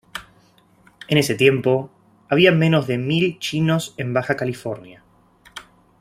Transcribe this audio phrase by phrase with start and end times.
[1.09, 1.91] En ese tiempo,
[2.27, 5.03] habían menos de mil chinos en Baja California.